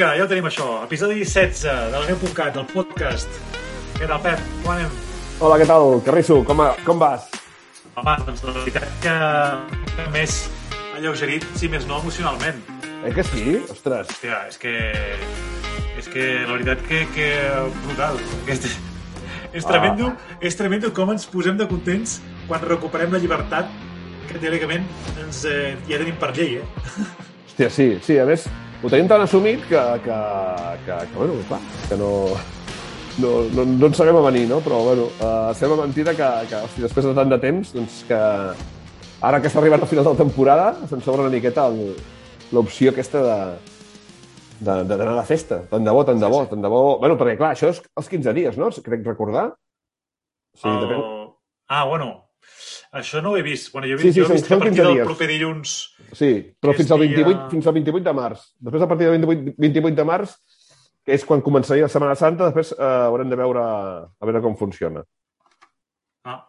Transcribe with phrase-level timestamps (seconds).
[0.00, 0.66] vinga, ja ho tenim això.
[0.86, 3.28] Episodi 16 de la meu.cat, del podcast.
[3.98, 4.40] Què tal, Pep?
[4.62, 4.92] Com anem?
[5.40, 6.00] Hola, què tal?
[6.06, 7.26] Carrisso, com, a- com vas?
[7.96, 9.16] Home, doncs la veritat que,
[10.14, 10.38] més
[10.96, 12.62] alleugerit, si més no emocionalment.
[13.04, 13.58] Eh que sí?
[13.68, 14.08] Ostres.
[14.08, 14.72] Hòstia, és que...
[16.00, 17.28] És que la veritat que, que
[17.84, 18.16] brutal.
[18.48, 18.64] És,
[19.52, 23.68] és tremendo, és tremendo com ens posem de contents quan recuperem la llibertat
[24.30, 24.86] que teòricament
[25.20, 27.04] ens, eh, ja tenim per llei, eh?
[27.50, 28.46] Hòstia, sí, sí, a més,
[28.82, 30.18] ho tenim tan assumit que, que,
[30.86, 32.10] que, que bueno, clar, que no,
[33.20, 34.60] no, no, no ens sabem a venir, no?
[34.64, 38.20] Però, bueno, uh, sembla mentida que, que hosti, després de tant de temps, doncs que
[39.20, 41.66] ara que s'ha arribat al final de la temporada, se'n sobra una miqueta
[42.52, 43.36] l'opció aquesta de
[44.60, 45.62] de- de- d'anar a la festa.
[45.70, 46.98] Tant de bo, tant de bo, tant de bo...
[47.00, 48.66] Bueno, perquè, clar, això és els 15 dies, no?
[48.84, 49.46] Crec recordar.
[50.52, 51.00] Sí, El- depèn.
[51.72, 52.10] Ah, bueno,
[52.92, 53.72] això no ho he vist.
[53.72, 55.06] Bueno, jo he Sí, vist, sí, jo he vist que a partir 15 del dies.
[55.06, 58.40] proper dilluns Sí, però que fins al, és 28, dia- fins al 28 de març.
[58.58, 60.36] Després, a partir del 28, 28 de març,
[61.04, 64.56] que és quan començaria la Setmana Santa, després eh, haurem de veure, a veure com
[64.56, 65.04] funciona.
[66.24, 66.40] Ah,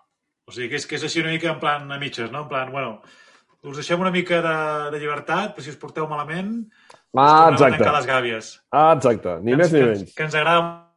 [0.48, 2.42] o sigui que és, que és així una mica en plan a mitges, no?
[2.44, 3.02] En plan, bueno,
[3.64, 4.56] us deixem una mica de,
[4.92, 6.66] de llibertat, però si us porteu malament,
[7.14, 7.78] Ah, exacte.
[7.78, 8.50] tancar les gàbies.
[8.72, 9.38] Ah, exacte.
[9.44, 10.16] Ni Que més ens- ni que menys.
[10.16, 10.90] Que ens agrada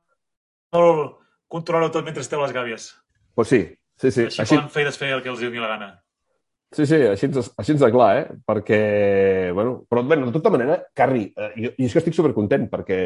[0.72, 1.18] molt
[1.48, 2.94] controlar-ho tot mentre esteu a les gàbies.
[3.34, 3.60] Pues sí,
[4.00, 4.26] sí, sí.
[4.28, 5.90] Així, Així, poden fer i desfer el que els doni la gana.
[6.74, 8.24] sí, sí, així, així ens de clar, eh?
[8.46, 8.80] Perquè,
[9.54, 13.00] bueno, però, bueno, de tota manera, Carri, eh, jo, jo és que estic supercontent, perquè,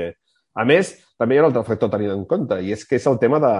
[0.56, 2.96] a més, també hi ha un altre factor a tenir en compte, i és que
[2.96, 3.52] és el tema de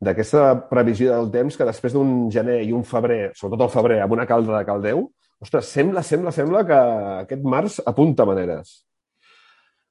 [0.00, 4.14] d'aquesta previsió del temps que després d'un gener i un febrer, sobretot el febrer, amb
[4.16, 5.02] una calda de caldeu,
[5.44, 6.78] ostres, sembla, sembla, sembla que
[7.26, 8.78] aquest març apunta maneres.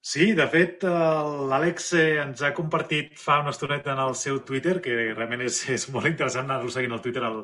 [0.09, 0.84] Sí, de fet,
[1.52, 5.59] l'Àlex eh, ens ha compartit fa una estoneta en el seu Twitter, que realment és,
[5.75, 7.44] és molt interessant anar-lo seguint al Twitter al,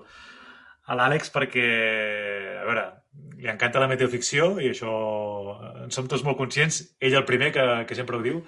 [0.90, 1.66] a l'Àlex perquè,
[2.62, 2.86] a veure,
[3.44, 4.96] li encanta la meteoficció i això
[5.84, 8.42] en som tots molt conscients, ell el primer que, que sempre ho diu,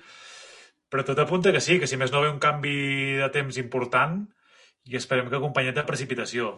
[0.90, 2.76] però tot apunta que sí, que si més no ve un canvi
[3.22, 4.24] de temps important
[4.90, 6.56] i esperem que acompanyat de precipitació.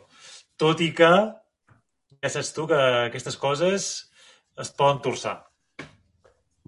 [0.55, 1.11] Tot i que,
[2.23, 3.91] ja saps tu, que aquestes coses
[4.55, 5.48] es poden torçar.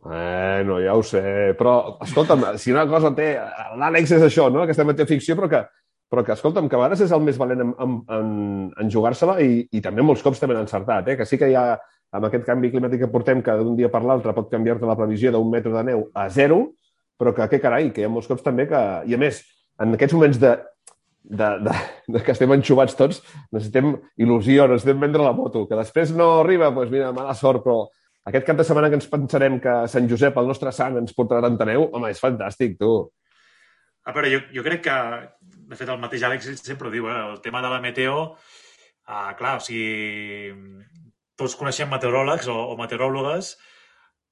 [0.01, 3.35] Bueno, ja ho sé, però, escolta'm, si una cosa té...
[3.77, 5.59] L'Àlex és això, no?, aquesta meteoficció, però que,
[6.09, 8.31] però que, escolta'm, que a vegades és el més valent en, en, en,
[8.81, 11.17] en jugar-se-la i, i també molts cops també han encertat, eh?
[11.19, 11.75] que sí que hi ha,
[12.17, 15.31] amb aquest canvi climàtic que portem, que d'un dia per l'altre pot canviar-te la previsió
[15.31, 16.59] d'un metre de neu a zero,
[17.21, 18.81] però que, què carai, que hi ha molts cops també que...
[19.05, 19.45] I a més,
[19.85, 20.57] en aquests moments de,
[21.23, 21.79] de, de,
[22.17, 23.21] de que estem enxubats tots,
[23.53, 27.85] necessitem il·lusió, necessitem vendre la moto, que després no arriba, doncs mira, mala sort, però
[28.29, 31.41] aquest cap de setmana que ens pensarem que Sant Josep, el nostre sant, ens portarà
[31.47, 32.93] tanta neu, home, és fantàstic, tu.
[34.05, 34.97] A veure, jo, jo crec que,
[35.71, 37.17] de fet, el mateix Àlex sempre ho diu, eh?
[37.31, 38.21] el tema de la meteo,
[39.09, 40.53] ah, clar, o sigui,
[41.37, 43.55] tots coneixem meteoròlegs o, o meteoròlogues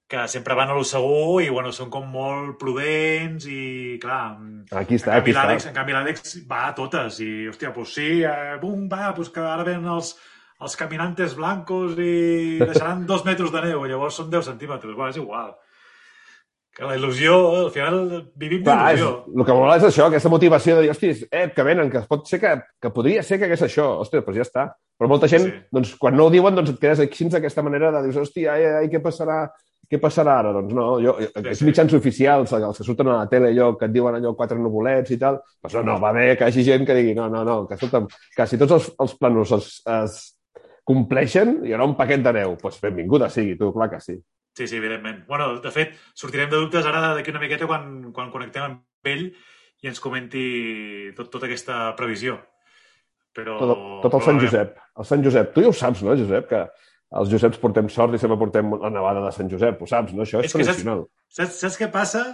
[0.09, 4.39] que sempre van a lo segur i, bueno, són com molt prudents i, clar,
[4.79, 5.69] Aquí està, en aquí canvi està.
[5.69, 9.43] en canvi l'Àlex va a totes i, hòstia, doncs sí, eh, bum, va, doncs que
[9.45, 10.15] ara venen els,
[10.59, 15.19] els caminantes blancos i deixaran dos metres de neu, llavors són 10 centímetres, bueno, és
[15.21, 15.53] igual.
[16.75, 17.33] Que la il·lusió,
[17.65, 17.95] al final
[18.39, 19.07] vivim d'il·lusió.
[19.35, 22.27] el que mola és això, aquesta motivació de dir, hòstia, eh, que venen, que pot
[22.27, 23.87] ser que, que podria ser que hagués això.
[24.03, 24.67] Hòstia, doncs ja està.
[24.99, 25.51] Però molta gent, Sí.
[25.71, 28.65] doncs, quan no ho diuen, doncs et quedes així d'aquesta manera de dir, hòstia, ai,
[28.83, 29.49] ai, què passarà?
[29.89, 30.51] Què passarà ara?
[30.53, 31.65] Doncs no, jo, aquests sí.
[31.65, 35.11] mitjans oficials, els que surten a la tele, allò, que et diuen allò quatre nuvolets
[35.11, 37.43] i tal, doncs no, no, va bé que hi hagi gent que digui, no, no,
[37.43, 38.05] no, que escolta'm,
[38.35, 40.19] que si tots els, els plànols es, es
[40.89, 42.55] compleixen, hi haurà un paquet de neu.
[42.57, 44.17] Doncs pues benvinguda sigui, tu, clar que sí.
[44.57, 45.21] Sí, sí, evidentment.
[45.29, 49.29] Bueno, de fet, sortirem de dubtes ara d'aquí una miqueta quan, quan connectem amb ell
[49.79, 50.41] i ens comenti
[51.15, 52.39] tot, tota aquesta previsió.
[53.37, 53.55] Però...
[53.61, 54.73] Tot, tot el Sant Josep.
[54.99, 55.53] El Sant Josep.
[55.55, 56.49] Tu ja ho saps, no, Josep?
[56.49, 56.63] Que
[57.21, 59.79] els Joseps portem sort i sempre portem la nevada de Sant Josep.
[59.81, 60.25] Ho saps, no?
[60.25, 61.05] Això és, És que saps- tradicional.
[61.37, 62.25] Saps, saps què passa?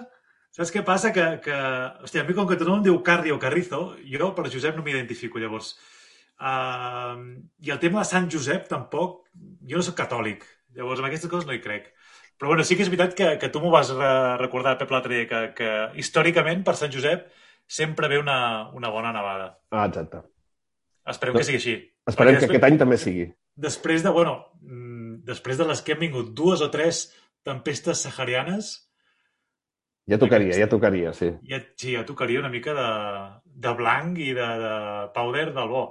[0.56, 1.12] Saps què passa?
[1.14, 1.60] Que, que...
[2.08, 4.88] Hòstia, a mi com que tothom em diu Carri o Carrizo, jo per Josep no
[4.88, 5.74] m'identifico, llavors.
[6.36, 9.24] Uh, I el tema de Sant Josep tampoc...
[9.66, 10.44] Jo no sóc catòlic,
[10.78, 11.90] llavors en aquestes coses no hi crec.
[12.40, 15.16] Però bueno, sí que és veritat que, que tu m'ho vas re recordar, Pep, l'altre
[15.16, 17.26] dia, que, que històricament per Sant Josep
[17.68, 18.38] sempre ve una,
[18.76, 19.50] una bona nevada.
[19.72, 20.22] Ah, exacte.
[21.10, 21.76] Esperem que sigui així.
[22.10, 23.28] Esperem que aquest any també sigui.
[23.56, 27.08] Després de, bueno, mm, després de les que han vingut dues o tres
[27.46, 28.74] tempestes saharianes,
[30.06, 31.32] ja tocaria, ja tocaria, sí.
[31.50, 32.90] Ja, sí, ja tocaria una mica de,
[33.66, 34.74] de blanc i de, de
[35.16, 35.86] powder del bo.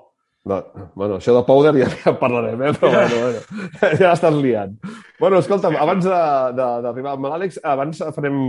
[0.45, 0.59] No,
[0.93, 2.73] bueno, això de powder ja, ja parlarem, eh?
[2.77, 3.69] però bueno, bueno,
[4.01, 4.75] ja estàs liant.
[5.21, 8.41] Bueno, escolta'm, abans d'arribar amb l'Àlex, abans farem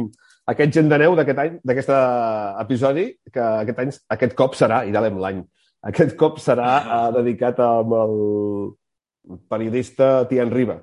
[0.52, 1.94] aquest gent de neu d'aquest any, d'aquest
[2.66, 5.40] episodi, que aquest any, aquest cop serà, i d'alem l'any,
[5.88, 8.20] aquest cop serà uh, dedicat amb el
[9.50, 10.82] periodista Tian Riba,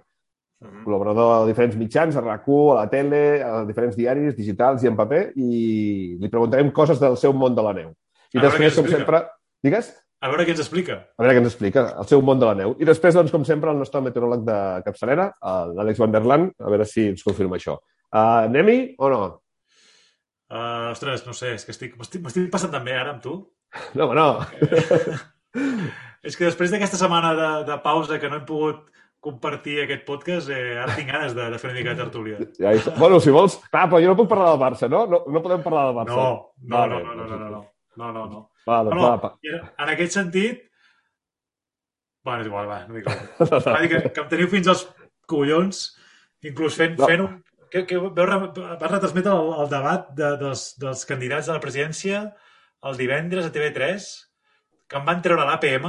[0.63, 0.83] -huh.
[0.85, 4.97] col·laborador de diferents mitjans, a rac a la tele, a diferents diaris digitals i en
[4.97, 7.93] paper, i li preguntarem coses del seu món de la neu.
[8.33, 9.27] I després, com sempre...
[9.63, 9.93] Digues?
[10.23, 11.01] A veure què ens explica.
[11.19, 12.77] A veure què ens explica, el seu món de la neu.
[12.79, 15.33] I després, doncs, com sempre, el nostre meteoròleg de capçalera,
[15.75, 17.75] l'Àlex Vanderland, a veure si ens confirma això.
[18.07, 19.23] Eh, uh, Anem-hi o no?
[20.53, 21.97] Uh, ostres, no sé, és que estic...
[21.99, 23.41] M'estic passant també ara amb tu.
[23.99, 24.29] No, no.
[26.29, 28.87] és que després d'aquesta setmana de, de pausa que no hem pogut
[29.23, 32.39] compartir aquest podcast, eh, ara tinc ganes de, de fer una mica de tertúlia.
[32.61, 32.95] Ja, ja.
[32.99, 33.59] Bueno, si vols...
[33.73, 35.03] Clar, però jo no puc parlar del Barça, no?
[35.11, 36.15] No, no podem parlar del Barça.
[36.15, 36.33] No,
[36.63, 37.03] no, vale.
[37.03, 37.63] no, no, no, no, no,
[37.97, 38.43] no, no, no.
[38.69, 39.73] Va, doncs No, va, no, va.
[39.85, 40.61] en aquest sentit...
[42.23, 43.65] Bueno, és igual, va, no dic res.
[43.67, 44.85] Va dir que, que em teniu fins als
[45.31, 45.81] collons,
[46.47, 47.09] inclús fent, No.
[47.11, 47.41] fent un...
[47.73, 52.19] Que, que veu, vas retransmetre el, el debat de, dels, dels candidats a la presidència
[52.85, 54.07] el divendres a TV3,
[54.91, 55.87] que em van treure l'APM.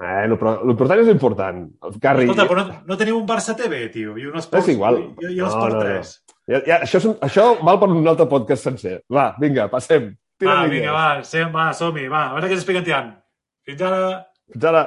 [0.00, 1.58] Bueno, però l'important és important.
[2.00, 4.62] Carri, Escolta, però no, no teniu un Barça TV, tio, i un Esport...
[4.62, 5.00] És igual.
[5.02, 5.98] I, i l'Esport No, no, no.
[5.98, 6.12] 3.
[6.54, 8.94] ja, ja, això, és un, això val per un altre podcast sencer.
[9.12, 10.12] Va, vinga, passem.
[10.40, 13.12] Tira Va, vinga, va, sem, va, som-hi, va, a veure què ens explica en Tian.
[13.68, 14.24] Fins ara...
[14.48, 14.86] Fins ara.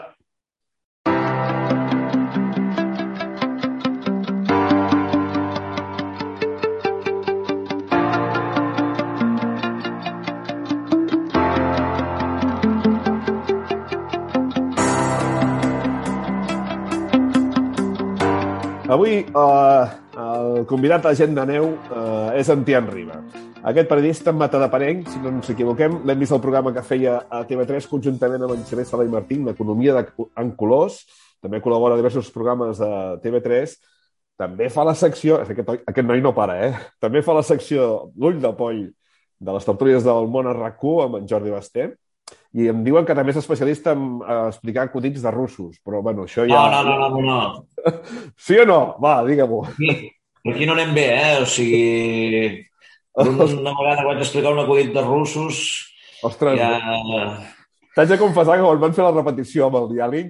[18.94, 19.86] Avui eh,
[20.26, 23.22] el convidat a Gent de Neu eh, és en Tian Riba.
[23.64, 27.86] Aquest periodista matadaparenc, si no ens equivoquem, l'hem vist al programa que feia a TV3
[27.88, 30.98] conjuntament amb en Xavier Sala i Martín, l'Economia de, en colors,
[31.40, 32.90] també col·labora a diversos programes de
[33.24, 33.78] TV3,
[34.44, 35.38] també fa la secció...
[35.46, 36.74] Aquest, aquest noi no para, eh?
[37.00, 38.82] També fa la secció L'ull de poll
[39.44, 41.88] de les tertúlies del món a rac amb en Jordi Basté,
[42.60, 44.20] i em diuen que també és especialista en
[44.50, 46.68] explicar acudits de russos, però bueno, això ja...
[46.68, 47.96] No, no, no, no, no.
[48.46, 48.98] Sí o no?
[49.00, 49.64] Va, digue-m'ho.
[49.72, 50.12] Aquí,
[50.52, 51.34] aquí no anem bé, eh?
[51.40, 52.68] O sigui,
[53.16, 55.60] una vegada vaig explicar un acudit de russos,
[56.24, 56.80] Ostres, ja...
[57.94, 60.30] t'haig de confessar que quan van fer la repetició amb el diàleg,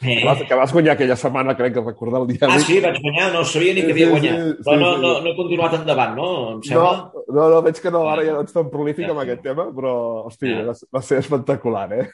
[0.00, 0.22] Eh.
[0.48, 2.56] que vas guanyar aquella setmana, crec que recordar el diàleg...
[2.56, 4.38] Ah, sí, vaig guanyar, no sabia ni que Sí, havia sí, guanyat.
[4.56, 5.02] sí, Però no, sí.
[5.04, 6.28] no, no he continuat endavant, no?
[6.54, 7.12] Em No, sembla?
[7.28, 9.92] no, no, veig que no, ara ja no ets tan prolífic amb aquest tema, però,
[10.26, 10.64] hosti, Ja.
[10.70, 12.08] va, va ser espectacular, eh?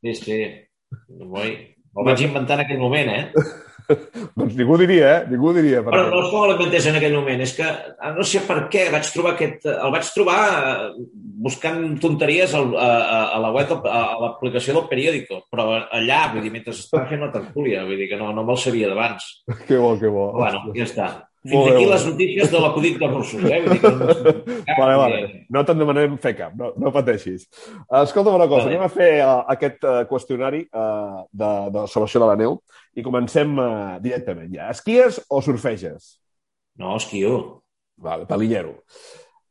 [0.00, 0.38] Sí, sí.
[1.10, 1.50] Ui,
[1.98, 3.32] el vaig inventar en aquell moment, eh?
[4.38, 5.20] doncs ningú diria, eh?
[5.30, 5.82] Ningú diria.
[5.86, 8.86] Però no és com l'inventés en aquell moment, és que ah, no sé per què
[8.94, 9.68] vaig trobar aquest...
[9.72, 11.06] El vaig trobar eh,
[11.46, 16.26] buscant tonteries al, a, a, a la web, a, a l'aplicació del periòdico, però allà,
[16.34, 19.30] vull dir, mentre estava fent la tertúlia, vull dir que no, no me'l sabia d'abans.
[19.66, 20.30] Que bo, que bo.
[20.36, 21.06] Bueno, ja està.
[21.46, 23.58] Molt Fins bé, aquí molt les notícies de l'acudit de russos, eh?
[23.62, 24.34] Vull dir que no...
[24.80, 25.18] Vale, vale.
[25.54, 27.46] No te'n demanem fer cap, no, no pateixis.
[28.02, 28.74] Escolta'm una cosa, Vale.
[28.74, 32.58] anem a fer uh, aquest uh, qüestionari uh, de, de salvació de la neu
[32.98, 33.68] i comencem uh,
[34.02, 34.68] directament ja.
[34.74, 36.16] Esquies o surfeges?
[36.80, 37.62] No, esquio.
[38.02, 38.80] Vale, palillero.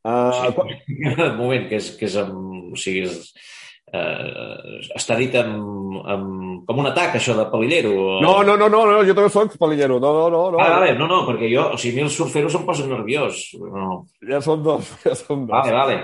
[0.05, 0.51] Uh, Sí.
[0.53, 0.73] quan...
[1.31, 2.73] Un moment, que és, que és amb...
[2.75, 3.31] O sigui, és,
[3.93, 7.91] eh, està dit amb, amb, com un atac, això de palillero.
[7.93, 9.99] o- No, no, no, no, no, jo també soc palillero.
[9.99, 10.59] No, no, no, no.
[10.59, 13.43] Ah, vale, no, no, perquè jo, o sigui, a mi els surferos em posen nerviós.
[13.61, 14.05] No.
[14.27, 15.53] Ja som dos, ja som dos.
[15.53, 15.97] Vale, vale.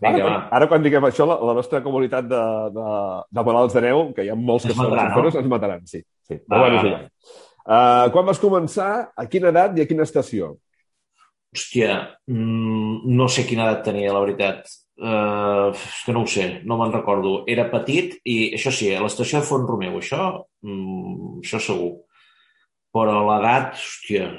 [0.00, 0.48] Vinga, ara, va.
[0.58, 2.42] ara, quan diguem això, la, la nostra comunitat de,
[2.76, 2.86] de,
[3.30, 5.40] de malalts de neu, que hi ha molts que Ens són surferos, no?
[5.40, 6.02] ens mataran, sí.
[6.26, 6.40] sí.
[6.50, 6.94] Va, bueno, és vale.
[6.94, 7.10] igual.
[7.66, 10.52] Uh, quan vas començar, a quina edat i a quina estació?
[11.56, 11.94] Hòstia,
[12.28, 14.66] mm, no sé quina edat tenia, la veritat.
[14.96, 15.76] Uh,
[16.06, 17.42] que no ho sé, no me'n recordo.
[17.52, 20.30] Era petit i, això sí, a l'estació de Font Romeu, això,
[20.64, 21.92] mm, això segur.
[22.96, 24.30] Però l'edat, hòstia,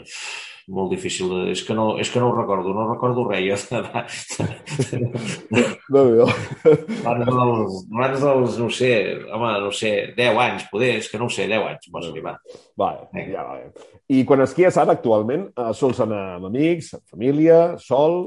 [0.67, 1.29] molt difícil.
[1.29, 1.43] De...
[1.53, 3.67] És, que no, és que no ho recordo, no recordo res.
[3.69, 3.85] Jo,
[5.93, 6.25] No, no.
[6.27, 8.91] abans, dels, abans dels, no sé,
[9.31, 12.35] home, no sé, 10 anys, poder, és que no ho sé, 10 anys, pots arribar.
[12.79, 13.37] Vale, Vinga.
[13.37, 13.87] ja, vale.
[14.11, 18.19] I quan esquies ara, actualment, uh, sols anar amb amics, amb família, sol...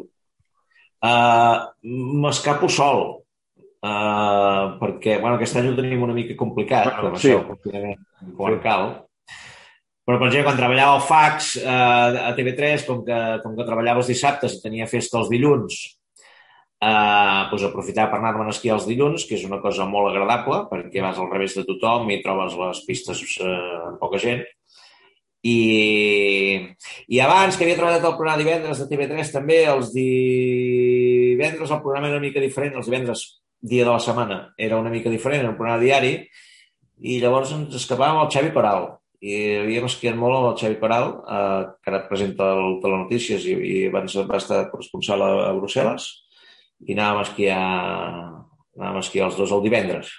[1.01, 1.71] Uh,
[2.21, 3.21] M'escapo sol.
[3.81, 7.31] uh, perquè bueno, aquest any ho tenim una mica complicat, com sí.
[7.31, 8.03] això, el confinament
[8.37, 8.91] comarcal.
[10.11, 14.03] Però, per exemple, quan treballava al fax eh, a TV3, com que, com que treballava
[14.03, 15.77] els dissabtes i tenia festa els dilluns,
[16.83, 20.65] eh, doncs aprofitava per anar-me'n a esquiar els dilluns, que és una cosa molt agradable,
[20.73, 23.53] perquè vas al revés de tothom i trobes les pistes eh,
[23.91, 24.43] amb poca gent.
[25.43, 26.61] I,
[27.09, 32.11] I abans, que havia treballat al programa divendres de TV3, també, els divendres el programa
[32.11, 33.25] era una mica diferent, els divendres,
[33.61, 36.15] dia de la setmana, era una mica diferent, era un programa diari,
[37.01, 38.89] i llavors ens escapàvem al Xavi Coral.
[39.21, 43.55] I havíem esquiat molt amb el Xavi Coral, eh, que ara presenta el Telenotícies i,
[43.57, 46.09] i abans va estar corresponsal a, a Brussel·les,
[46.89, 47.63] i anàvem a esquiar,
[48.77, 50.13] anàvem a esquiar els dos el divendres.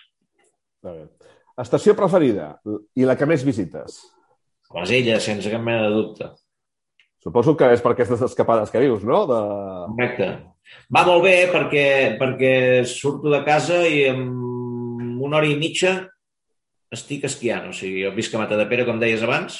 [1.61, 2.55] Estació preferida
[2.97, 4.01] i la que més visites?
[4.77, 6.29] Les illes, sense cap mena de dubte.
[7.21, 9.25] Suposo que és per aquestes escapades que dius, no?
[9.29, 9.41] De...
[9.91, 10.29] Correcte.
[10.93, 11.87] Va molt bé perquè,
[12.17, 12.53] perquè
[12.87, 14.23] surto de casa i en
[15.21, 15.99] una hora i mitja
[16.91, 17.69] estic esquiant.
[17.69, 19.59] O sigui, jo visc a Matadepera, com deies abans,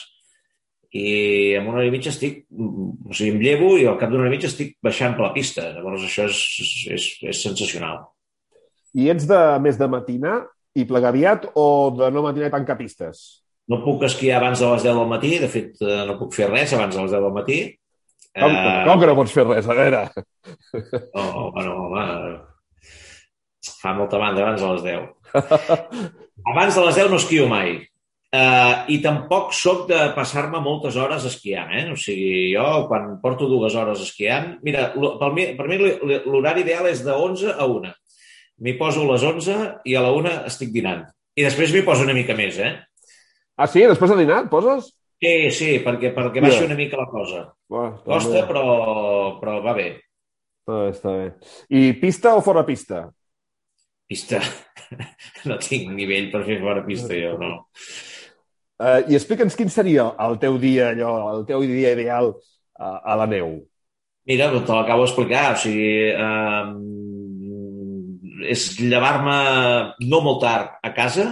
[0.92, 2.44] i en una hora i mitja estic...
[2.50, 5.36] O sigui, em llevo i al cap d'una hora i mitja estic baixant per la
[5.36, 5.70] pista.
[5.76, 6.42] Llavors això és,
[6.98, 8.04] és, és sensacional.
[8.98, 10.42] I ets de més de matinar
[10.76, 13.44] i plegaviat o de no matinar i tancar pistes?
[13.72, 16.50] No puc esquiar abans de les 10 del matí, de fet, eh, no puc fer
[16.50, 17.60] res abans de les 10 del matí.
[18.32, 19.68] Com, Eh, com que no pots fer res?
[19.68, 20.06] A veure...
[21.20, 22.06] Oh, bueno, home,
[23.82, 25.08] fa molta banda abans de les 10.
[26.52, 27.76] Abans de les 10 no esquio mai.
[28.32, 31.84] Uh, I tampoc sóc de passar-me moltes hores esquiant, eh?
[31.92, 34.54] O sigui, jo quan porto dues hores esquiant...
[34.64, 37.92] Mira, per mi, per mi l'horari ideal és de 11 a 1.
[38.64, 39.58] M'hi poso a les 11
[39.92, 41.04] i a la 1 estic dinant.
[41.36, 42.72] I després m'hi poso una mica més, eh?
[43.58, 43.84] Ah, sí?
[43.88, 44.92] Després de dinar et poses?
[45.22, 46.66] Sí, sí, perquè, perquè baixi Ja.
[46.70, 47.54] una mica la cosa.
[47.70, 48.64] Uah, Costa, però,
[49.42, 49.90] però va bé.
[50.62, 51.28] Està bé, està bé.
[51.70, 53.10] I pista o fora pista?
[54.10, 54.42] Pista.
[55.48, 57.64] No tinc nivell per fer fora pista, jo, no.
[58.82, 63.16] Uh, I explica'ns quin seria el teu dia, allò, el teu dia ideal uh, a
[63.16, 63.54] la neu.
[64.28, 65.54] Mira, doncs te l'acabo d'explicar.
[65.54, 66.66] O sigui, eh,
[68.52, 69.38] és llevar-me
[70.12, 71.26] no molt tard a casa.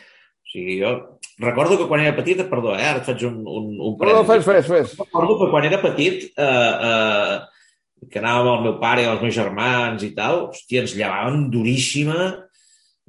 [0.00, 3.68] O sigui, jo recordo que quan era petit, perdó, eh, ara et faig un, un,
[3.74, 4.96] un No, no, fes, fes, fes.
[5.00, 9.22] Recordo que quan era petit, eh, eh, que anàvem amb el meu pare i els
[9.22, 12.28] meus germans i tal, hòstia, ens llevaven duríssima,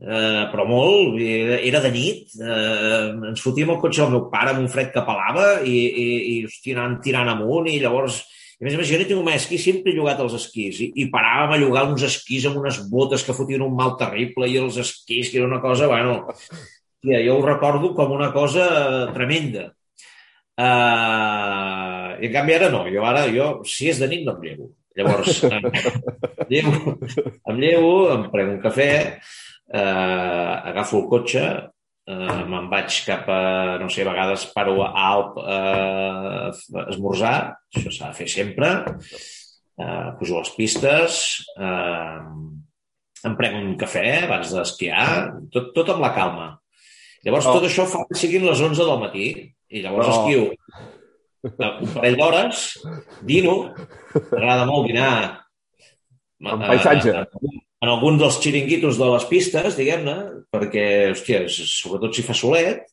[0.01, 4.53] eh, però molt, era, era de nit, eh, ens fotíem el cotxe del meu pare
[4.53, 8.23] amb un fred que pelava i, i, i hòstia, anàvem tirant amunt i llavors
[8.55, 10.77] i a més a més, jo no tinc un esquí, sempre he llogat els esquís
[10.79, 14.47] i, i paràvem a llogar uns esquís amb unes botes que fotien un mal terrible
[14.47, 16.21] i els esquís, que era una cosa, bueno,
[17.05, 19.73] hòstia, jo ho recordo com una cosa tremenda.
[20.57, 24.41] Uh, I en canvi ara no, jo ara, jo, si és de nit no em
[24.41, 24.71] llevo.
[24.95, 26.97] Llavors, em llevo,
[27.45, 28.89] em, llevo, em prenc un cafè,
[29.73, 31.45] uh, agafo el cotxe,
[32.07, 33.41] uh, me'n vaig cap a,
[33.81, 37.37] no sé, a vegades paro a Alp uh, a esmorzar,
[37.75, 41.23] això s'ha de fer sempre, uh, pujo les pistes,
[41.59, 42.23] uh,
[43.27, 45.09] em prenc un cafè abans d'esquiar,
[45.51, 46.53] tot, tot amb la calma.
[47.25, 47.55] Llavors, Oh.
[47.57, 49.27] tot això fa que siguin les 11 del matí,
[49.73, 50.15] i llavors Oh.
[50.19, 50.43] esquio
[51.45, 52.65] eh, un parell d'hores,
[53.25, 53.55] dino,
[54.31, 55.13] m'agrada molt dinar
[56.41, 57.15] eh, paisatge.
[57.15, 60.15] en, en algun dels xiringuitos de les pistes, diguem-ne,
[60.53, 62.85] perquè, hòstia, sobretot si fa solet,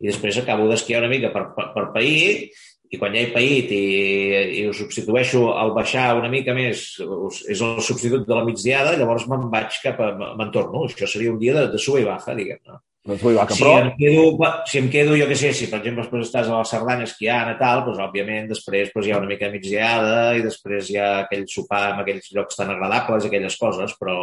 [0.00, 2.48] i després acabo d'esquiar una mica per, per, per pair,
[2.94, 3.84] i quan ja he paït i,
[4.60, 6.82] i ho substitueixo al baixar una mica més,
[7.50, 10.12] és el substitut de la migdiada, llavors me'n vaig cap a...
[10.38, 10.84] me'n torno.
[10.86, 12.78] Això seria un dia de, de suba i baja, diguem-ne.
[13.04, 13.74] Doncs vull va, que Si però...
[13.82, 16.68] em, quedo, si em quedo, jo què sé, si per exemple després estàs a la
[16.68, 20.40] Cerdanya esquiant i tal, doncs òbviament després doncs, hi ha una mica de migdiada i
[20.46, 24.16] després hi ha aquell sopar en aquells llocs tan agradables, aquelles coses, però,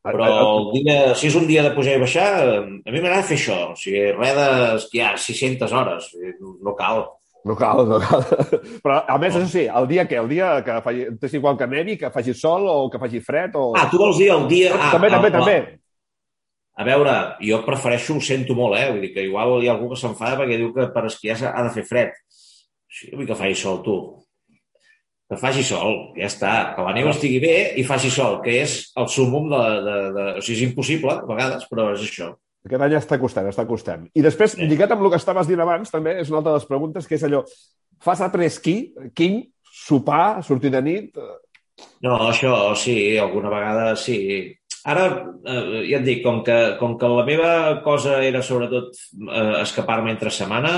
[0.00, 2.28] però el dia, si és un dia de pujar i baixar,
[2.64, 7.04] a mi m'agrada fer això, o sigui, res d'esquiar 600 hores, no cal.
[7.44, 8.20] No cal, no cal.
[8.84, 10.18] Però, a més, això sí, el dia que?
[10.20, 11.06] El dia que faci...
[11.24, 13.70] És igual que nevi, que faci sol o que faci fred o...
[13.80, 14.74] Ah, tu vols dir el dia...
[14.76, 15.54] Ah, també, també, el- també.
[16.80, 17.12] A veure,
[17.44, 18.88] jo prefereixo, ho sento molt, eh?
[18.88, 21.64] Vull dir que igual hi ha algú que s'enfada perquè diu que per esquiar ha
[21.66, 22.14] de fer fred.
[22.88, 23.96] Sí, vull que faci sol, tu.
[25.30, 26.52] Que faci sol, ja està.
[26.74, 29.60] Que la neu estigui bé i faci sol, que és el súmum de...
[29.86, 30.24] de, de...
[30.40, 32.32] O sigui, és impossible, a vegades, però és això.
[32.66, 34.08] Aquest any està costant, està costant.
[34.16, 34.66] I després, Sí.
[34.68, 37.14] lligat amb el que estaves dient abans, també és una altra de les preguntes, que
[37.16, 37.44] és allò,
[38.02, 38.74] fas après-ski,
[39.16, 39.44] king,
[39.84, 41.20] sopar, sortir de nit...
[42.04, 44.18] No, això sí, alguna vegada sí.
[44.88, 45.04] Ara,
[45.44, 47.50] eh, ja et dic, com que, com que la meva
[47.84, 50.74] cosa era sobretot eh, escapar-me entre setmana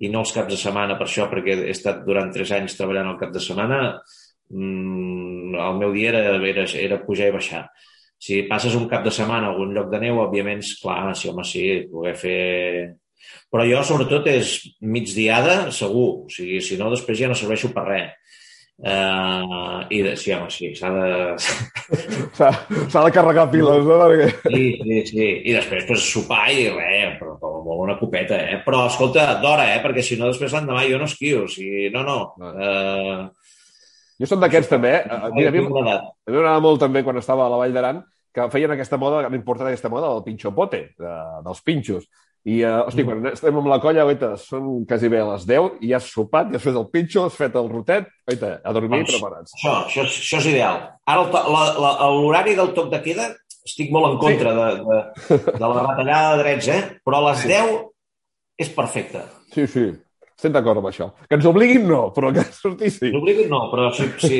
[0.00, 3.08] i no els caps de setmana per això, perquè he estat durant tres anys treballant
[3.12, 3.80] al cap de setmana,
[4.52, 7.68] mm, el meu dia era, era, era pujar i baixar.
[8.20, 11.44] si passes un cap de setmana a algun lloc de neu, òbviament, clar, sí, home,
[11.48, 12.96] sí, poder fer...
[13.48, 16.26] Però jo, sobretot, és migdiada, segur.
[16.26, 18.36] O sigui, si no, després ja no serveixo per res.
[18.80, 21.08] Uh, I de, sí, home, sí, s'ha de...
[22.88, 23.98] S'ha de carregar piles, no?
[24.08, 24.28] Perquè...
[24.46, 25.26] Sí, sí, sí.
[25.50, 28.62] I després, pues, sopar i res, però com molt una copeta, eh?
[28.64, 29.82] Però, escolta, d'hora, eh?
[29.84, 31.44] Perquè si no, després l'endemà jo no esquio.
[31.44, 32.18] O sigui, no, no.
[32.40, 33.28] Uh...
[34.20, 34.94] Jo som d'aquests, també.
[35.00, 35.20] Eh?
[35.36, 38.00] Mira, a mi m'agradava molt, també, quan estava a la Vall d'Aran,
[38.32, 42.08] que feien aquesta moda, l'important d'aquesta moda del pinxopote, de, dels pinxos.
[42.48, 45.82] I, uh, hosti, quan estem amb la colla, oita, són quasi bé a les 10
[45.84, 49.02] i has sopat, ja has fet el pinxo, has fet el rotet, oita, a dormir
[49.02, 49.54] doncs, preparats.
[49.58, 50.80] Això, això, això és ideal.
[51.04, 51.26] Ara
[52.14, 53.28] l'horari del toc de queda
[53.66, 54.58] estic molt en contra sí.
[54.58, 56.82] de, de, de la retallada de drets, eh?
[57.04, 57.50] però a les sí.
[57.52, 57.74] 10
[58.64, 59.24] és perfecte.
[59.54, 59.90] Sí, sí.
[60.40, 61.10] Estem d'acord amb això.
[61.28, 63.10] Que ens obliguin no, però que sortir sí.
[63.10, 64.06] Ens obliguin no, però sí.
[64.22, 64.38] sí,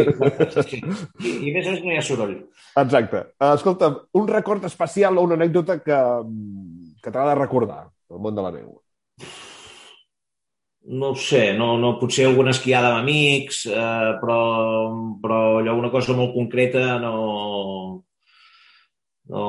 [0.65, 0.81] sí.
[0.81, 2.33] I, I més o menys no hi ha soroll.
[2.81, 3.21] Exacte.
[3.37, 5.99] Uh, escolta, un record especial o una anècdota que,
[7.03, 8.77] que de recordar el món de la neu?
[11.01, 14.39] No ho sé, no, no, potser alguna esquiada amb amics, eh, però,
[15.23, 17.17] però allò, una cosa molt concreta no,
[19.33, 19.43] no...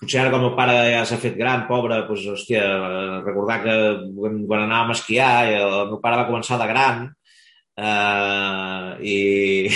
[0.00, 2.64] Potser ara com el pare ja s'ha fet gran, pobre, doncs, hòstia,
[3.26, 3.76] recordar que
[4.18, 7.06] quan anàvem a esquiar el meu pare va començar de gran
[7.76, 9.68] Uh, i,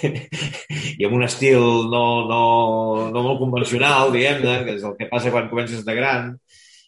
[0.96, 1.60] i amb un estil
[1.92, 2.44] no, no,
[3.12, 6.30] no molt convencional, diguem-ne, que és el que passa quan comences de gran,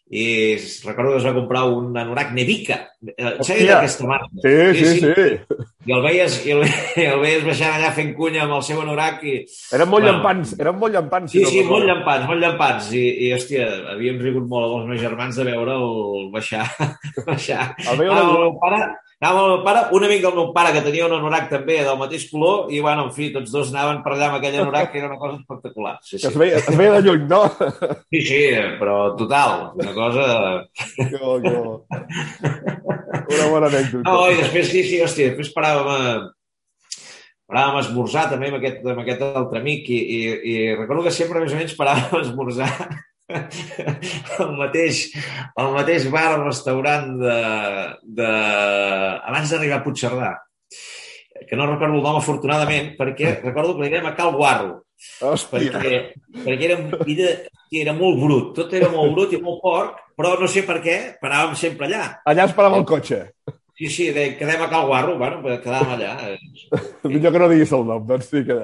[0.09, 2.77] i recordo que es va comprar un anorac Nevica.
[3.03, 4.29] Saps d'aquesta marca?
[4.45, 5.57] Sí, sí, sí, sí.
[5.87, 6.63] I el veies, i el,
[7.05, 9.41] el veies baixant allà fent cunya amb el seu anorac i...
[9.75, 11.35] Eren molt bueno, llampants, eren molt llampants.
[11.35, 12.93] Sí, sí, no molt llampants, molt llampants.
[12.95, 16.69] I, i hòstia, havíem rigut molt amb els meus germans de veure'l baixar.
[17.33, 17.73] baixar.
[17.83, 18.85] El meu, ah, el meu pare
[19.17, 21.79] Anava amb el meu pare, un amic del meu pare que tenia un anorac també
[21.81, 24.91] del mateix color i, bueno, en fi, tots dos anaven per allà amb aquell anorac
[24.93, 25.95] que era una cosa espectacular.
[26.05, 26.27] Sí, sí.
[26.29, 27.41] Es, veia, es veia de lluny, no?
[28.13, 28.43] Sí, sí,
[28.77, 30.27] però total, una cosa...
[30.99, 31.73] Que bo, que bo.
[31.89, 34.05] Una bona anècdota.
[34.05, 35.99] No, i després, sí, sí, hòstia, després paràvem a,
[37.49, 41.17] paràvem a esmorzar també amb aquest, amb aquest altre amic i, i, i recordo que
[41.17, 42.69] sempre més o menys paràvem a esmorzar
[44.43, 45.03] el mateix,
[45.59, 47.37] el mateix bar, el restaurant de,
[48.21, 48.31] de...
[49.27, 50.33] abans d'arribar a Puigcerdà,
[51.49, 54.73] que no recordo el nom afortunadament, perquè recordo que anirem a Cal Guarro,
[55.27, 55.75] Hòstia.
[55.75, 56.01] perquè,
[56.45, 57.31] perquè era, era,
[57.83, 60.97] era molt brut, tot era molt brut i molt porc, però no sé per què,
[61.23, 62.05] paràvem sempre allà.
[62.31, 63.25] Allà esperava el cotxe.
[63.77, 66.15] Sí, sí, de, quedem a Cal Guarro, bueno, quedàvem allà.
[67.13, 68.57] Millor que no diguis el nom, doncs sí que...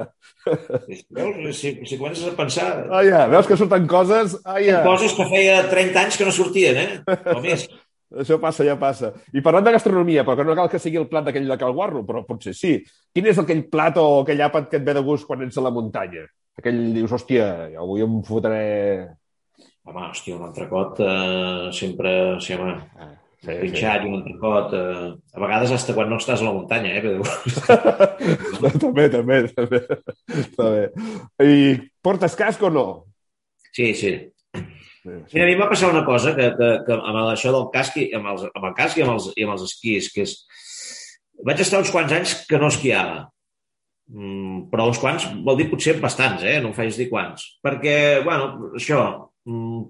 [1.13, 1.59] Veus?
[1.59, 2.69] Si, si comences a pensar...
[2.89, 4.39] Ah, ja, veus que surten coses...
[4.49, 4.81] Ah, ja.
[4.87, 7.19] Coses que feia 30 anys que no sortien, eh?
[7.29, 7.67] O més.
[8.25, 9.13] Això passa, ja passa.
[9.37, 12.07] I parlant de gastronomia, però que no cal que sigui el plat d'aquell de Calguarro,
[12.09, 12.79] però potser sí.
[13.13, 15.67] Quin és aquell plat o aquell àpat que et ve de gust quan ets a
[15.69, 16.25] la muntanya?
[16.57, 17.51] Aquell dius, hòstia,
[17.85, 18.63] avui em fotré...
[19.85, 22.15] Home, hòstia, un entrecot eh, sempre...
[22.41, 23.13] Sí, home, ah
[23.43, 24.07] sí, trinxat sí.
[24.07, 24.75] i un entrecot.
[24.79, 27.03] Eh, a vegades hasta quan no estàs a la muntanya, eh?
[28.85, 29.81] també, també, també,
[30.57, 30.85] també.
[31.43, 31.57] I
[32.05, 32.87] portes casc o no?
[33.73, 34.15] Sí, sí.
[35.03, 35.35] Sí, sí.
[35.35, 38.07] Mira, a mi va passar una cosa que, que, que amb això del casc i
[38.15, 40.39] amb, els, amb el casc i amb els, i amb els esquís, que és...
[41.43, 43.25] Vaig estar uns quants anys que no esquiava.
[44.13, 46.61] Mm, però uns quants vol dir potser bastants, eh?
[46.63, 47.49] No em faig dir quants.
[47.65, 49.01] Perquè, bueno, això,
[49.43, 49.83] Mm,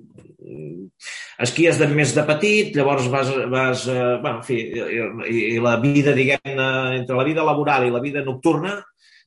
[1.42, 5.76] esquies de més de petit, llavors vas, vas eh, bueno, en fi, i, i la
[5.82, 8.76] vida, diguem-ne, entre la vida laboral i la vida nocturna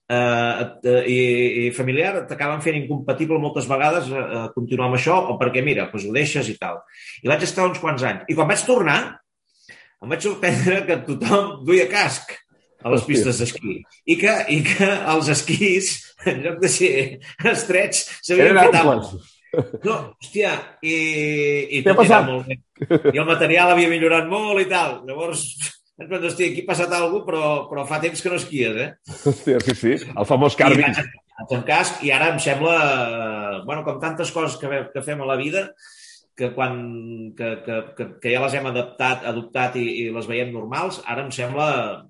[0.10, 1.20] eh, i,
[1.66, 6.08] i familiar t'acaben fent incompatible moltes vegades eh, continuar amb això o perquè, mira, doncs
[6.08, 6.82] ho deixes i tal.
[7.24, 8.26] I vaig estar uns quants anys.
[8.30, 9.00] I quan vaig tornar,
[10.04, 12.36] em vaig sorprendre que tothom duia casc
[12.86, 13.80] a les pistes d'esquí.
[14.06, 15.96] I que, I que els esquís,
[16.30, 16.92] en lloc de ser
[17.56, 19.35] estrets, s'havien fet amples.
[19.88, 20.52] No, hòstia,
[20.84, 20.96] i,
[21.78, 22.60] i tot era molt bé.
[23.14, 25.02] I el material havia millorat molt i tal.
[25.08, 25.46] Llavors,
[25.96, 28.80] ens vam dir, aquí ha passat alguna cosa, però, però fa temps que no esquies,
[28.86, 28.90] eh?
[29.16, 30.92] Hòstia, sí, sí, el famós Carvin.
[30.92, 32.76] I vaig casc i ara em sembla,
[33.68, 35.70] bueno, com tantes coses que, que fem a la vida,
[36.36, 40.52] que quan que, que, que, que ja les hem adaptat, adoptat i, i les veiem
[40.52, 41.68] normals, ara em sembla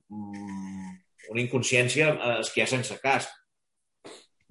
[0.09, 0.93] mm,
[1.33, 3.29] una inconsciència esquiar sense casc.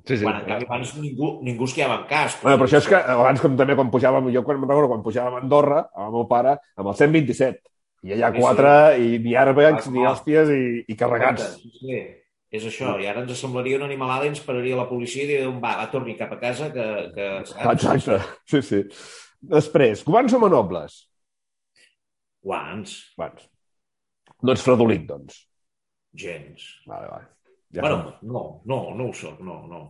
[0.05, 0.25] Sí, sí.
[0.27, 2.43] Quan en canvi abans ningú, ningú esquiava amb casc.
[2.45, 5.39] Bueno, però això és que abans com també quan pujàvem, jo quan recordo quan pujàvem
[5.39, 7.63] a Andorra, amb el meu pare, amb el 127.
[8.05, 9.07] I allà sí, quatre, sí.
[9.07, 11.55] i ni àrbecs, ni hòsties, i, i carregats.
[11.63, 12.03] Sí, sí.
[12.55, 15.49] És això, i ara ens semblaria una animalada i ens pararia la policia i diria,
[15.49, 16.85] va, va, torni cap a casa, que...
[17.17, 17.31] que
[17.73, 18.21] Exacte,
[18.53, 18.83] sí, sí.
[19.55, 21.01] Després, guants o manobles?
[22.45, 22.95] Guants.
[23.17, 23.49] Guants.
[24.45, 25.41] No ets fredolic, doncs?
[26.15, 26.69] Gens.
[26.87, 27.31] Vale, vale.
[27.75, 29.83] Ja bueno, no, no, no ho soc, no, no.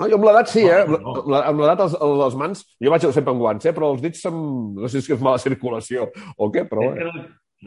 [0.00, 0.82] No, jo amb l'edat sí, eh?
[0.88, 1.12] No, no.
[1.28, 3.72] La- Amb l'edat els, les mans, jo vaig sempre amb guants, eh?
[3.76, 4.36] Però els dits se'm...
[4.80, 7.12] No sé si és mala circulació o què, però que no,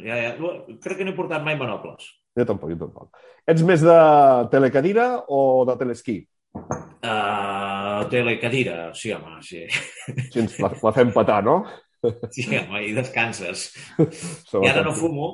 [0.01, 2.07] ja, ja, no, crec que no he portat mai monocles.
[2.35, 3.21] Jo tampoc, jo tampoc.
[3.47, 3.97] Ets més de
[4.51, 6.17] telecadira o de telesquí?
[7.05, 9.65] Uh, telecadira, sí, home, sí.
[10.33, 11.59] Si ens la, la fem petar, no?
[12.33, 13.69] Sí, home, i descanses.
[14.63, 15.29] I ara no fumo,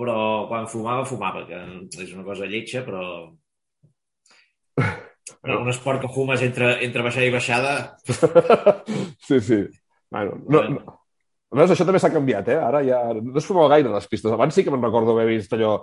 [0.00, 0.16] però
[0.48, 1.60] quan fumava, fumava, que
[2.02, 3.04] és una cosa lletja, però...
[5.40, 7.74] Però un esport que fumes entre, entre baixada i baixada...
[9.28, 9.60] sí, sí.
[10.10, 10.96] Bueno, no, no.
[11.54, 12.58] Veus, això també s'ha canviat, eh?
[12.62, 14.32] Ara ja no es fumava gaire les pistes.
[14.34, 15.76] Abans sí que me'n recordo haver vist allò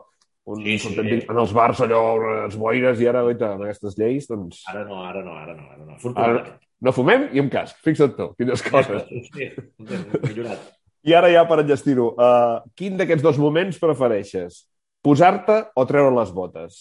[0.48, 0.94] un, Sí, sí.
[0.96, 4.62] en els bars allò, les boires, i ara, oita, amb aquestes lleis, doncs...
[4.72, 5.98] Ara no, ara no, ara no, ara no.
[5.98, 6.54] Afortunadament.
[6.88, 7.82] No fumem i amb casc.
[7.84, 9.10] Fixa't tu, quines coses.
[9.34, 9.50] Sí,
[9.82, 10.70] millorat.
[11.08, 14.66] I ara ja per enllestir-ho, uh, quin d'aquests dos moments prefereixes?
[15.06, 16.80] Posar-te o treure les botes?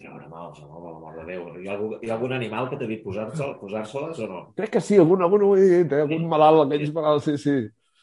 [0.00, 1.42] Treure mals, home, per l'amor de Déu.
[1.60, 4.40] Hi ha, algun, hi ha algun animal que t'ha dit posar-se- posar-se-les o no?
[4.56, 6.00] Crec que sí, algun, algun ho he dit, eh?
[6.06, 7.54] algun malalt, aquells malalts, sí, sí.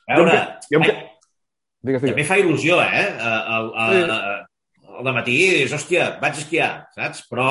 [0.07, 0.37] A veure,
[0.69, 1.09] Jo em ai, que-
[1.81, 2.27] Digues, també digues.
[2.29, 3.05] fa il·lusió, eh?
[3.17, 4.01] El, el, Sí.
[4.05, 7.23] el, el matí és, hòstia, vaig esquiar, saps?
[7.31, 7.47] Però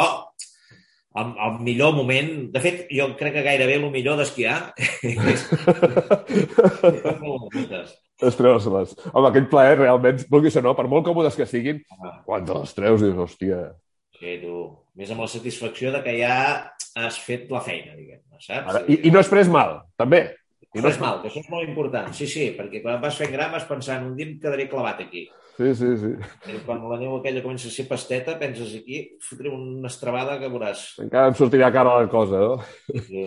[1.18, 2.30] el, el millor moment...
[2.54, 5.48] De fet, jo crec que gairebé el millor d'esquiar és...
[8.20, 8.90] Les treus-les.
[9.14, 12.52] Home, aquell plaer realment, vulguis o no, per molt còmodes que siguin, Ah, quan te
[12.52, 13.56] les treus dius, hòstia...
[14.20, 14.66] Sí, tu.
[15.00, 16.34] Més amb la satisfacció de que ja
[17.00, 18.70] has fet la feina, diguem saps?
[18.72, 20.24] Ara, i, I no has pres mal, també.
[20.70, 22.12] I no és mal, que això és molt important.
[22.14, 25.24] Sí, sí, perquè quan vas fent gran vas pensant, un dia em quedaré clavat aquí.
[25.60, 26.10] Sí, sí, sí.
[26.48, 30.48] I quan la neu aquella comença a ser pasteta, penses aquí, fotré una estrabada que
[30.48, 30.86] veuràs.
[31.04, 32.54] Encara em sortirà cara la cosa, no?
[33.04, 33.26] Sí.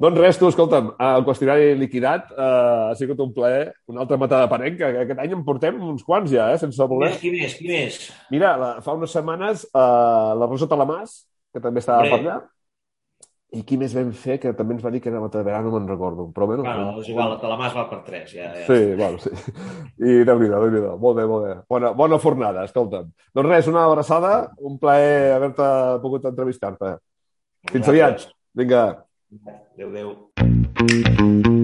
[0.00, 4.48] Doncs res, tu, escolta'm, el qüestionari liquidat uh, ha sigut un plaer, una altra matada
[4.50, 7.12] panenc, que aquest any en portem uns quants ja, eh, sense Qui voler.
[7.12, 8.00] més, qui més, qui més?
[8.34, 11.20] Mira, la, fa unes setmanes uh, la Rosa Talamàs,
[11.54, 12.16] que també estava Hombre.
[12.16, 12.40] per allà,
[13.54, 15.86] i qui més vam fer, que també ens va dir que era Matadavera, no me'n
[15.88, 16.64] recordo, però bueno...
[16.66, 18.50] Bueno, és igual, la Talamàs val per tres, ja.
[18.50, 18.64] ja.
[18.66, 19.30] Sí, bueno, sí.
[20.02, 21.54] I déu-n'hi-do, déu nhi déu Molt bé, molt bé.
[21.70, 23.12] Bona, bona fornada, escolta'm.
[23.36, 25.68] Doncs res, una abraçada, un plaer haver-te
[26.02, 26.96] pogut entrevistar-te.
[27.70, 28.26] Fins aviat.
[28.58, 28.86] Vinga.
[29.74, 31.63] Adéu, adéu.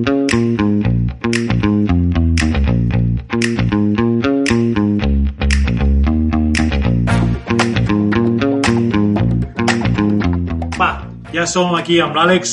[11.41, 12.51] Ja som aquí amb l'Àlex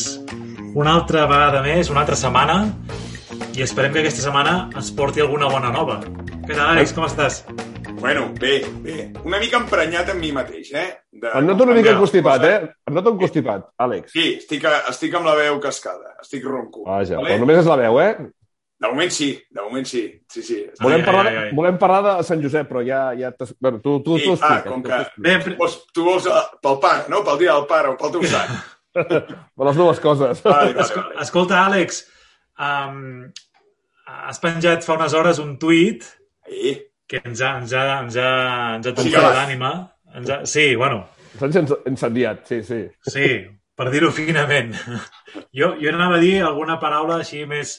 [0.78, 2.60] una altra vegada més, una altra setmana,
[3.58, 5.98] i esperem que aquesta setmana ens porti alguna bona nova.
[6.46, 6.94] Què tal, Àlex?
[6.96, 7.42] Com estàs?
[7.98, 9.10] Bueno, bé, bé.
[9.26, 10.86] Una mica emprenyat amb mi mateix, eh?
[11.12, 11.34] De...
[11.34, 12.56] Em noto una mica constipat, eh?
[12.88, 14.14] Em noto constipat, Àlex.
[14.14, 16.14] Sí, estic, a, estic amb la veu cascada.
[16.24, 16.86] Estic ronco.
[16.88, 17.34] Vaja, Vale?
[17.34, 18.14] però només és la veu, eh?
[18.78, 20.06] De moment sí, de moment sí.
[20.30, 20.62] Sí, sí.
[20.80, 21.54] Volem, Ai, ai, parlar, ai, ai.
[21.58, 23.04] volem parlar de Sant Josep, però ja...
[23.18, 26.78] ja bueno, tu, tu, Sí, tu ah, com que- Tu vols, tu vols eh, pel
[26.80, 27.24] pare, no?
[27.26, 28.77] Pel dia del pare o pel teu sant.
[28.98, 30.42] Per les dues coses.
[30.44, 31.22] Vale, vale, Esco- vale.
[31.26, 32.00] Escolta, Àlex,
[32.60, 33.02] um,
[34.28, 36.06] has penjat fa unes hores un tuit
[36.48, 36.78] Sí.
[37.08, 38.30] que ens ha, ens ha, ens ha,
[38.78, 39.72] ens ha tocat l'ànima.
[40.16, 40.42] Ens ha...
[40.48, 41.06] Sí, bueno,
[41.38, 42.80] S'han incendiat, sí, sí.
[43.06, 43.28] sí,
[43.78, 44.72] per dir-ho finament.
[45.54, 47.76] Jo, jo anava a dir alguna paraula així més,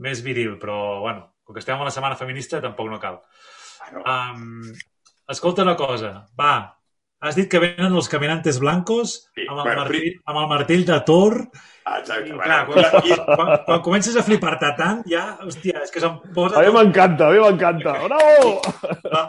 [0.00, 3.18] més viril, però, bueno, com que estem a la setmana feminista, tampoc no cal.
[3.82, 4.72] Bueno, Um,
[5.28, 6.75] escolta una cosa, va,
[7.28, 10.84] has dit que venen els caminantes blancos Sí, amb el, bueno, martell, amb el martell
[10.88, 12.30] de Thor ah, exacte.
[12.30, 15.94] i, Bueno, clar, i, quan, i, quan, quan comences a flipar-te tant, ja, hòstia, és
[15.94, 16.60] que se'm posa...
[16.60, 17.94] A mi m'encanta, a mi m'encanta.
[18.08, 18.56] Bravo!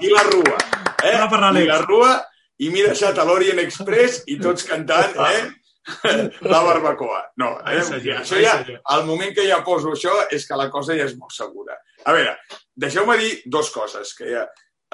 [0.02, 0.58] I la rua.
[1.04, 1.14] Eh?
[1.14, 2.12] I la rua,
[2.58, 5.48] i m'he deixat a l'Orient Express i tots cantant, eh?
[6.52, 7.22] La barbacoa.
[7.40, 7.84] No, Ai, eh?
[7.88, 11.06] senyor, això ai, ja, al moment que ja poso això és que la cosa ja
[11.08, 11.78] és molt segura.
[12.04, 12.34] A veure,
[12.76, 14.12] deixeu-me dir dos coses.
[14.18, 14.44] Que ja,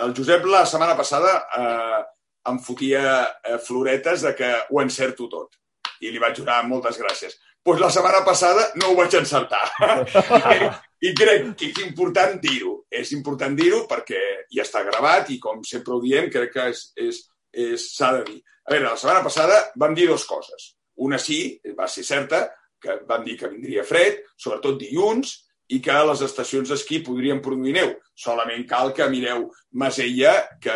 [0.06, 2.02] el Josep la setmana passada eh,
[2.50, 5.60] em fotia eh, floretes de que ho encerto tot.
[6.04, 7.38] I li vaig donar moltes gràcies.
[7.64, 9.62] Doncs pues la setmana passada no ho vaig encertar.
[9.80, 10.66] I,
[11.08, 12.74] I crec que és important dir-ho.
[12.92, 14.20] És important dir-ho perquè
[14.52, 18.42] ja està gravat i, com sempre ho diem, crec que s'ha de dir.
[18.68, 20.74] A veure, la setmana passada vam dir dues coses.
[21.04, 21.40] Una sí,
[21.78, 22.46] va ser certa,
[22.84, 25.34] que vam dir que vindria fred, sobretot dilluns,
[25.74, 27.94] i que les estacions d'esquí podrien produir neu.
[28.14, 29.48] Solament cal que mireu
[29.80, 30.76] Masella, que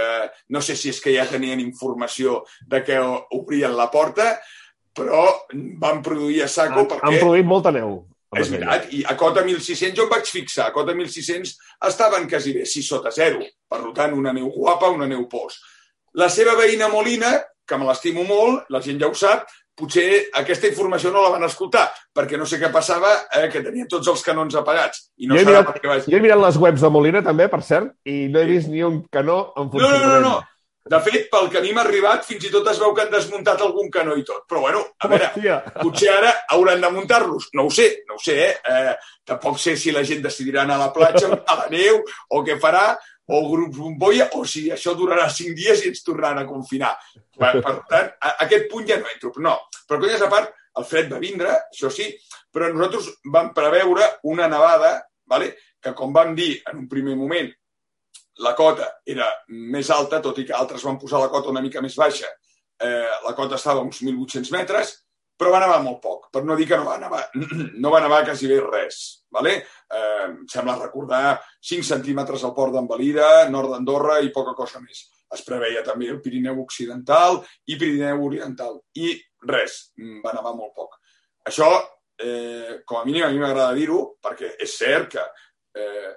[0.53, 2.97] no sé si és que ja tenien informació de que
[3.37, 4.33] obrien la porta,
[4.97, 5.23] però
[5.81, 7.09] van produir a saco Han, perquè...
[7.09, 7.99] han produït molta neu.
[8.35, 11.53] És veritat, i a cota 1.600 jo em vaig fixar, a cota 1.600
[11.87, 15.61] estaven quasi bé 6 sota 0, per tant una neu guapa, una neu pols.
[16.19, 20.07] La seva veïna Molina, que me l'estimo molt, la gent ja ho sap, potser
[20.39, 21.85] aquesta informació no la van escoltar,
[22.15, 25.11] perquè no sé què passava, eh, que tenien tots els canons apagats.
[25.21, 26.03] I no Jo he mirat- vaig...
[26.09, 28.81] Jo he mirat les webs de Molina, també, per cert, i no he vist ni
[28.83, 30.23] un canó en No, no, no, no, funcionament.
[30.25, 30.35] no.
[30.89, 33.11] De fet, pel que a mi m'ha arribat, fins i tot es veu que han
[33.13, 34.45] desmuntat algun canó i tot.
[34.49, 35.57] Però bueno, a veure, Hòstia.
[35.81, 37.49] potser ara hauran de muntar-los.
[37.57, 38.55] No ho sé, no ho sé, eh?
[38.63, 38.95] eh?
[39.27, 41.99] Tampoc sé si la gent decidirà anar a la platja, a la neu,
[42.31, 42.85] o què farà,
[43.27, 46.93] o grups bombolla, o si això durarà cinc dies i ens tornaran a confinar.
[47.37, 49.33] Per, per tant, a, a aquest punt ja no entro.
[49.43, 52.07] No, però conyes a part, el fred va vindre, això sí,
[52.53, 55.55] però nosaltres vam preveure una nevada, vale?
[55.83, 57.51] que com vam dir en un primer moment,
[58.43, 61.81] la cota era més alta, tot i que altres van posar la cota una mica
[61.81, 62.29] més baixa.
[62.77, 64.93] Eh, la cota estava a uns 1.800 metres,
[65.37, 67.23] però va nevar molt poc, per no dir que no va nevar,
[67.83, 69.01] no va nevar quasi bé res.
[69.33, 69.53] Vale?
[69.59, 75.05] Eh, em sembla recordar 5 centímetres al port d'Envalida, nord d'Andorra i poca cosa més.
[75.33, 78.79] Es preveia també el Pirineu Occidental i Pirineu Oriental.
[78.95, 79.11] I
[79.49, 80.97] res, mm, va nevar molt poc.
[81.47, 81.69] Això,
[82.17, 85.25] eh, com a mínim, a mi m'agrada dir-ho, perquè és cert que
[85.77, 86.13] eh,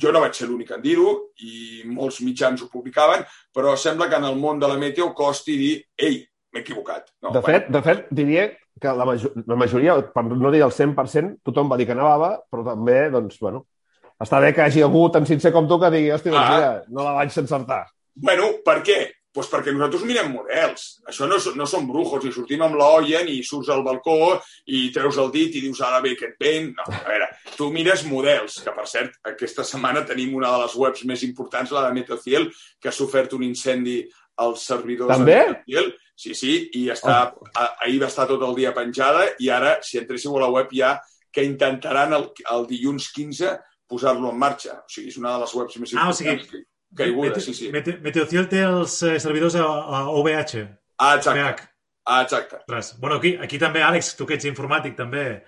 [0.00, 1.10] jo no vaig ser l'únic en dir-ho
[1.44, 5.56] i molts mitjans ho publicaven, però sembla que en el món de la meteo costi
[5.58, 6.20] dir ei,
[6.54, 7.10] m'he equivocat.
[7.22, 8.48] No, De fet, de fet, diria
[8.80, 12.36] que la, major, la majoria, per no dir el 100%, tothom va dir que nevava,
[12.50, 13.64] però també, doncs, bueno,
[14.22, 16.54] està bé que hagi algú tan sincer com tu que digui, hòstia, doncs Ah.
[16.54, 17.84] mira, no la vaig encertar.
[18.14, 18.98] Bueno, per què?
[19.34, 20.82] Pues perquè nosaltres mirem models.
[21.10, 24.36] Això no, no som brujos, ni sortim amb l'olla, ni surts al balcó
[24.70, 26.68] i treus el dit i dius ara ve aquest vent.
[26.76, 30.76] No, a veure, tu mires models, que per cert, aquesta setmana tenim una de les
[30.78, 32.46] webs més importants, la de Metociel,
[32.78, 33.96] que ha sofert un incendi
[34.38, 35.34] als servidors També?
[35.40, 35.90] de Metociel.
[36.14, 37.16] Sí, sí, i està,
[37.58, 40.70] a, ahir va estar tot el dia penjada i ara, si entréssiu a la web,
[40.70, 40.92] ja
[41.34, 43.50] que intentaran el, el dilluns 15
[43.90, 44.76] posar-lo en marxa.
[44.86, 46.46] O sigui, és una de les webs més Ah, o importants.
[46.46, 46.62] sigui,
[46.96, 47.70] caiguda, Mete- sí, sí.
[47.72, 50.64] Mete- Meteociel té els eh, servidors a, a OVH.
[50.98, 51.40] Ah, exacte.
[51.42, 51.68] PH.
[52.06, 52.56] Ah, exacte.
[52.62, 55.42] Ostres, bueno, aquí, aquí també, Àlex, tu que ets informàtic també.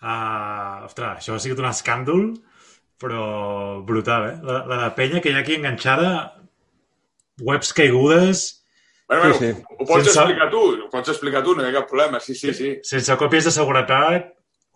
[0.00, 2.28] Uh, ostres, això ha sigut un escàndol,
[3.02, 4.36] però brutal, eh?
[4.46, 6.12] La, la de penya que hi ha aquí enganxada,
[7.40, 8.54] webs caigudes,
[9.08, 9.64] Bueno, Sí, bueno, sí.
[9.78, 12.18] ho pots Sense- explicar tu, ho pots explicar tu, no hi ha cap problema.
[12.20, 12.74] Sí, sí, sí.
[12.84, 14.26] sense còpies de seguretat.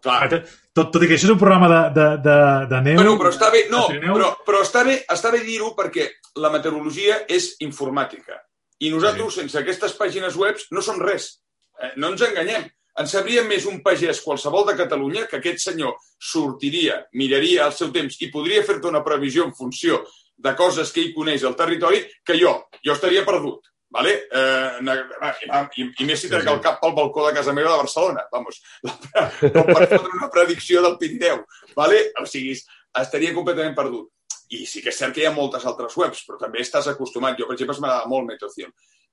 [0.02, 0.26] Clar.
[0.74, 2.36] Tot, tot i que això és un programa de, de, de,
[2.72, 2.98] de neu...
[2.98, 6.08] Bueno, però està bé, no, però, però està bé, està bé dir-ho perquè
[6.42, 8.40] la meteorologia és informàtica.
[8.82, 11.36] I nosaltres, sense aquestes pàgines webs, no som res.
[11.78, 12.66] Eh, no ens enganyem.
[12.98, 17.92] En sabria més un pagès qualsevol de Catalunya que aquest senyor sortiria, miraria el seu
[17.94, 20.02] temps i podria fer-te una previsió en funció
[20.36, 22.56] de coses que ell coneix al territori que jo.
[22.84, 23.70] Jo estaria perdut.
[23.92, 24.12] Vale?
[24.32, 24.80] Eh,
[25.76, 28.24] i, I més si trec el cap pel balcó de casa meva de Barcelona.
[28.32, 28.62] Vamos,
[29.52, 31.42] com per fotre una predicció del Pirineu.
[31.76, 32.06] Vale?
[32.22, 32.56] O sigui,
[33.02, 34.08] estaria completament perdut.
[34.52, 37.36] I sí que és cert que hi ha moltes altres webs, però també estàs acostumat.
[37.38, 38.72] Jo, per exemple, m'agrada molt Metociel.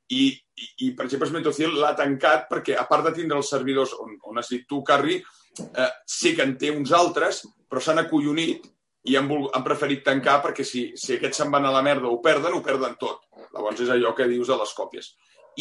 [0.09, 3.93] I, i, i, per exemple, Metociel l'ha tancat perquè, a part de tindre els servidors
[3.99, 5.19] on, on has dit tu, Carri,
[5.67, 8.63] eh, sí que en té uns altres, però s'han acollonit
[9.07, 12.09] i han, vol, han preferit tancar perquè si, si aquests se'n van a la merda
[12.11, 13.23] o perden, ho perden tot.
[13.53, 15.13] Llavors és allò que dius de les còpies.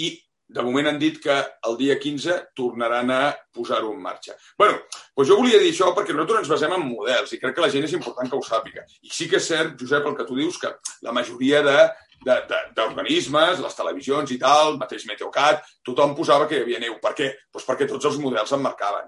[0.03, 0.11] I
[0.48, 1.35] de moment han dit que
[1.68, 3.20] el dia 15 tornaran a
[3.53, 4.35] posar-ho en marxa.
[4.57, 4.79] bueno,
[5.14, 7.70] doncs jo volia dir això perquè nosaltres ens basem en models i crec que la
[7.74, 8.85] gent és important que ho sàpiga.
[9.03, 10.72] I sí que és cert, Josep, el que tu dius, que
[11.03, 11.79] la majoria de
[12.24, 16.96] d'organismes, les televisions i tal, mateix Meteocat, tothom posava que hi havia neu.
[17.03, 17.29] Per què?
[17.53, 19.07] Doncs perquè tots els models en marcaven.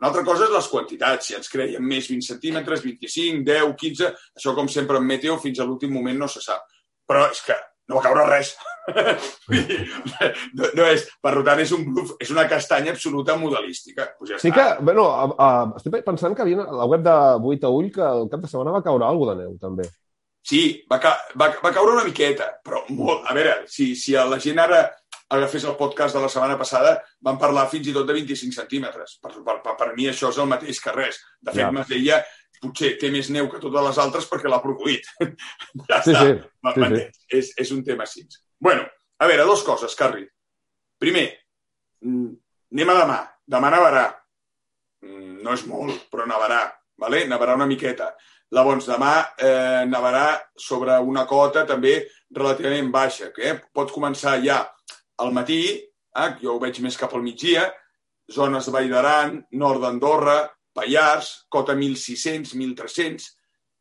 [0.00, 4.10] Una altra cosa és les quantitats, si ens creiem més 20 centímetres, 25, 10, 15,
[4.36, 6.66] això com sempre en meteo fins a l'últim moment no se sap.
[7.08, 7.56] Però és que
[7.88, 8.56] no va caure res.
[10.56, 14.06] No, no és, per tant, és un bluff, és una castanya absoluta modelística.
[14.18, 17.16] Pues ja Sí que, bueno, a, a, estic pensant que havia a la web de
[17.42, 19.88] Buit a Ull que el cap de setmana va caure alguna de neu, també.
[20.46, 23.26] Sí, va, ca va, va caure una miqueta, però molt...
[23.26, 24.84] A veure, si, si la gent ara
[25.28, 29.18] agafés el podcast de la setmana passada, van parlar fins i tot de 25 centímetres.
[29.22, 31.18] Per, per, per, per mi això és el mateix que res.
[31.40, 31.72] De fet, Ja.
[31.72, 31.84] ja.
[31.88, 32.20] deia,
[32.62, 35.08] potser té més neu que totes les altres perquè l'ha produït.
[35.90, 36.22] ja Sí, està.
[36.22, 36.36] sí,
[36.76, 37.26] sí, sí.
[37.40, 38.26] És, és un tema així.
[38.60, 38.86] Bueno,
[39.18, 40.24] a veure, dues coses, Carri.
[40.98, 41.26] Primer,
[42.06, 42.30] mm,
[42.72, 43.18] anem a demà.
[43.46, 44.06] Demà nevarà.
[45.04, 46.62] Mm, No és molt, però nevarà.
[46.98, 47.26] Vale?
[47.28, 48.14] Nevarà una miqueta.
[48.54, 51.98] Llavors, demà eh, nevarà sobre una cota també
[52.34, 53.56] relativament baixa, que eh?
[53.74, 54.62] pot començar ja
[55.22, 56.30] al matí, eh?
[56.42, 57.66] jo ho veig més cap al migdia,
[58.32, 60.38] zones de Vall d'Aran, nord d'Andorra,
[60.76, 63.28] Pallars, cota 1.600, 1.300,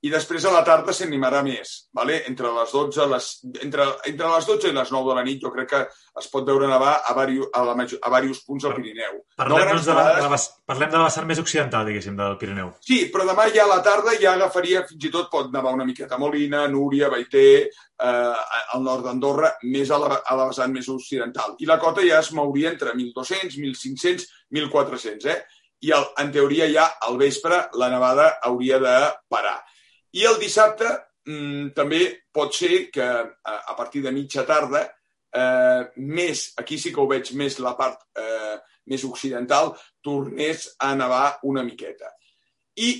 [0.05, 2.19] i després a la tarda s'animarà més, vale?
[2.29, 3.29] entre, les 12, les,
[3.65, 5.79] entre, entre les 12 i les 9 de la nit jo crec que
[6.21, 9.17] es pot veure nevar a, varios, a, la, major- a diversos punts del Pirineu.
[9.39, 10.39] Parlem, grans doncs, de la, de la,
[10.69, 12.69] parlem de la vessant més occidental, diguéssim, del Pirineu.
[12.85, 15.87] Sí, però demà ja a la tarda ja agafaria, fins i tot pot nevar una
[15.89, 18.45] miqueta a Molina, Núria, Baiter, eh,
[18.77, 21.55] al nord d'Andorra, més a la, a la vessant més occidental.
[21.59, 25.39] I la cota ja es mouria entre 1.200, 1.500, 1.400, eh?
[25.85, 28.93] I el, en teoria ja al vespre la nevada hauria de
[29.29, 29.57] parar.
[30.15, 30.87] I el dissabte
[31.27, 32.01] mm, també
[32.33, 37.09] pot ser que a, a partir de mitja tarda eh, més, aquí sí que ho
[37.11, 38.55] veig més la part eh,
[38.91, 39.73] més occidental,
[40.05, 42.13] tornés a nevar una miqueta.
[42.79, 42.95] I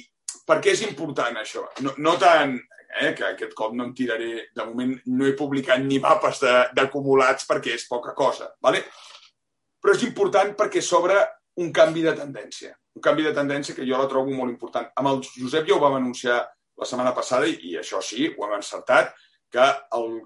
[0.45, 1.63] per què és important això?
[1.85, 5.83] No, no tant eh, que aquest cop no em tiraré, de moment no he publicat
[5.83, 6.41] ni mapes
[6.75, 8.83] d'acumulats perquè és poca cosa, ¿vale?
[9.85, 11.19] però és important perquè s'obre
[11.61, 12.71] un canvi de tendència.
[12.97, 14.87] Un canvi de tendència que jo la trobo molt important.
[14.97, 16.39] Amb el Josep ja ho vam anunciar
[16.79, 19.13] la setmana passada, i, això sí, ho hem encertat,
[19.51, 20.17] que el,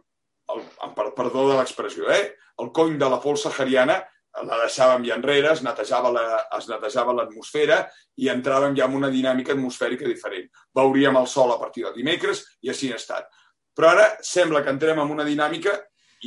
[0.54, 2.36] el, el perdó de l'expressió, eh?
[2.60, 4.00] el cony de la pols sahariana
[4.46, 6.24] la deixàvem ja enrere, es netejava la,
[6.58, 7.80] es netejava l'atmosfera
[8.22, 10.48] i entràvem ja en una dinàmica atmosfèrica diferent.
[10.76, 13.28] Veuríem el sol a partir del dimecres i així ha estat.
[13.76, 15.76] Però ara sembla que entrem en una dinàmica,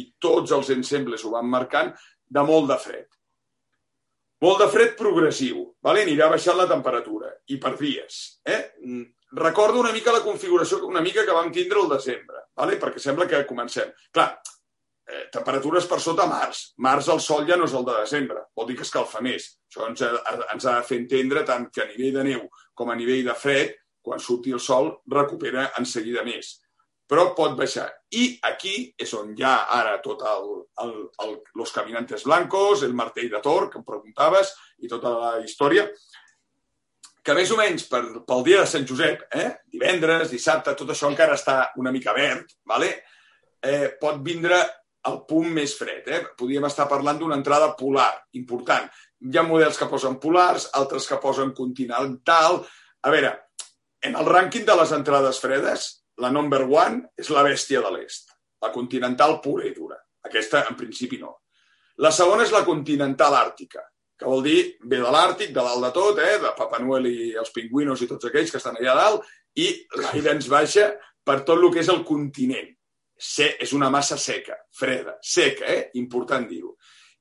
[0.00, 1.92] i tots els ensembles ho van marcant,
[2.26, 3.08] de molt de fred.
[4.42, 6.02] Molt de fred progressiu, vale?
[6.02, 8.22] anirà baixant la temperatura, i per dies.
[8.42, 8.62] Eh?
[9.33, 12.77] Recordo una mica la configuració una mica que vam tindre el desembre, vale?
[12.81, 13.92] perquè sembla que comencem.
[14.12, 14.29] Clar,
[15.09, 16.73] eh, temperatures per sota març.
[16.85, 19.49] Març el sol ja no és el de desembre, vol dir que escalfa més.
[19.71, 20.11] Això ens ha,
[20.53, 22.42] ens ha de fer entendre tant que a nivell de neu
[22.75, 26.59] com a nivell de fred, quan surti el sol, recupera en seguida més.
[27.09, 27.88] Però pot baixar.
[28.16, 30.49] I aquí és on hi ha ara tot el,
[30.85, 30.92] el,
[31.25, 35.87] el, los caminantes blancos, el martell de Tor, que em preguntaves, i tota la història,
[37.22, 39.48] que més o menys per, pel dia de Sant Josep, eh?
[39.70, 42.92] divendres, dissabte, tot això encara està una mica verd, vale?
[43.62, 44.58] eh, pot vindre
[45.08, 46.06] el punt més fred.
[46.06, 46.20] Eh?
[46.38, 48.88] Podríem estar parlant d'una entrada polar, important.
[49.22, 52.61] Hi ha models que posen polars, altres que posen continental.
[53.02, 53.32] A veure,
[54.02, 55.88] en el rànquing de les entrades fredes,
[56.22, 59.96] la number one és la bèstia de l'est, la continental pura i dura.
[60.26, 61.38] Aquesta, en principi, no.
[62.02, 63.82] La segona és la continental àrtica,
[64.22, 66.38] que vol dir ve de l'Àrtic, de dalt de tot, eh?
[66.42, 69.26] de Papa Noel i els pingüinos i tots aquells que estan allà dalt,
[69.58, 70.92] i l'aire ens baixa
[71.26, 72.70] per tot el que és el continent
[73.18, 75.90] se, és una massa seca, freda, seca, eh?
[75.98, 76.76] important dir-ho.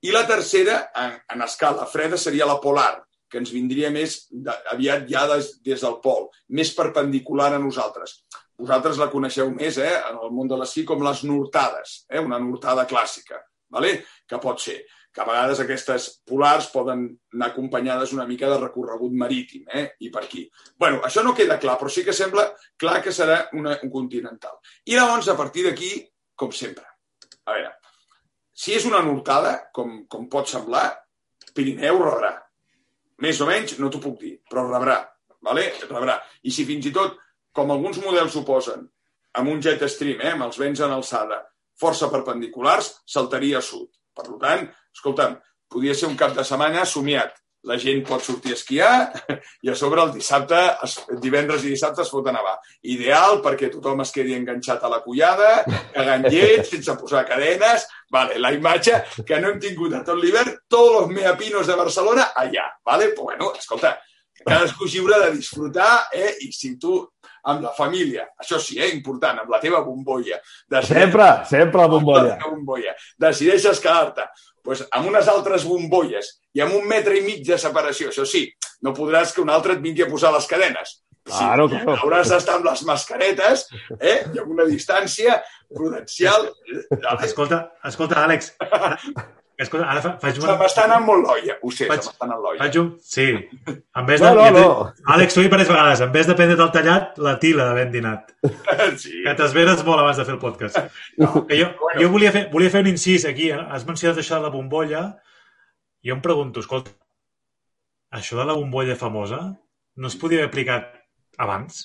[0.06, 4.54] I la tercera, en, en escala freda, seria la polar, que ens vindria més de,
[4.74, 8.22] aviat ja des, des del pol, més perpendicular a nosaltres.
[8.62, 12.42] Vosaltres la coneixeu més eh, en el món de l'esquí com les nortades, eh, una
[12.42, 13.40] nortada clàssica,
[13.72, 14.02] vale?
[14.28, 14.82] que pot ser
[15.12, 19.90] que a vegades aquestes polars poden anar acompanyades una mica de recorregut marítim, eh?
[20.00, 20.46] i per aquí.
[20.80, 22.48] bueno, això no queda clar, però sí que sembla
[22.78, 24.58] clar que serà una, un continental.
[24.86, 25.92] I llavors, a partir d'aquí,
[26.36, 26.86] com sempre.
[27.46, 27.74] A veure,
[28.54, 30.88] si és una nortada, com, com pot semblar,
[31.56, 32.36] Pirineu rebrà.
[33.22, 35.02] Més o menys, no t'ho puc dir, però rebrà.
[35.44, 35.68] Vale?
[35.90, 36.20] Rebrà.
[36.48, 37.18] I si fins i tot,
[37.52, 38.86] com alguns models ho posen,
[39.40, 41.42] amb un jet stream, eh, amb els vents en alçada,
[41.80, 43.90] força perpendiculars, saltaria a sud.
[44.16, 45.38] Per tant, escolta'm,
[45.72, 47.38] podia ser un cap de setmana somiat.
[47.70, 48.94] La gent pot sortir a esquiar
[49.68, 50.58] i a sobre el dissabte,
[51.22, 52.56] divendres i dissabte es fot a nevar.
[52.90, 55.52] Ideal perquè tothom es quedi enganxat a la collada,
[55.94, 57.86] cagant llet, sense posar cadenes.
[58.12, 62.32] Vale, la imatge que no hem tingut a tot l'hivern, tots els meapinos de Barcelona
[62.34, 62.66] allà.
[62.82, 63.12] Vale?
[63.14, 63.94] Però bueno, escolta,
[64.42, 66.34] cadascú lliure de disfrutar eh?
[66.42, 66.98] i si tu
[67.50, 70.38] amb la família, això sí, eh, important, amb la teva bombolla.
[70.70, 72.36] Decideixes, sempre, sempre la bombolla.
[72.38, 72.94] La bombolla.
[73.22, 74.28] Decideixes quedar-te
[74.64, 78.10] pues, amb unes altres bombolles i amb un metre i mig de separació.
[78.12, 78.48] Això sí,
[78.86, 81.00] no podràs que un altre et vingui a posar les cadenes.
[81.24, 82.00] Claro, sí, claro.
[82.02, 83.68] Hauràs d'estar amb les mascaretes
[84.00, 84.24] eh?
[84.34, 85.38] i amb una distància
[85.70, 86.50] prudencial.
[87.22, 88.56] Escolta, escolta, Àlex,
[89.62, 90.48] Escolta, ara fa, faig una...
[90.50, 92.60] Se m'està anant molt l'olla, ho sé, faig, se m'està anant l'olla.
[92.64, 92.88] Faig un...
[93.06, 93.28] Sí.
[93.70, 94.32] En vez de...
[94.34, 94.86] No, no, no.
[95.14, 96.02] Àlex, he dit diverses vegades.
[96.02, 98.34] En vez de prendre el tallat, la tila d'haver dinat.
[99.02, 99.22] Sí.
[99.22, 100.80] Que t'esveres molt abans de fer el podcast.
[101.22, 102.02] No, que jo, bueno.
[102.02, 103.52] jo volia, fer, volia fer un incís aquí.
[103.54, 103.60] Eh?
[103.72, 105.04] Has mencionat això de la bombolla.
[106.06, 106.96] Jo em pregunto, escolta,
[108.18, 109.44] això de la bombolla famosa
[110.02, 110.90] no es podia haver aplicat
[111.38, 111.84] abans?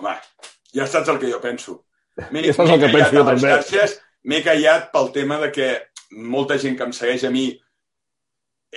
[0.00, 0.14] Home,
[0.72, 1.82] ja saps el que jo penso.
[2.32, 3.52] Ja saps el que penso jo també.
[4.26, 5.68] M'he callat pel tema de que
[6.12, 7.48] molta gent que em segueix a mi